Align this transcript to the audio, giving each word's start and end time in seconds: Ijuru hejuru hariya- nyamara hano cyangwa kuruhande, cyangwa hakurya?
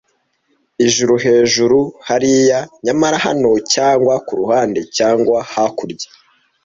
Ijuru 0.85 1.13
hejuru 1.25 1.79
hariya- 2.07 2.59
nyamara 2.85 3.17
hano 3.25 3.51
cyangwa 3.73 4.13
kuruhande, 4.27 4.79
cyangwa 4.97 5.37
hakurya? 5.51 6.07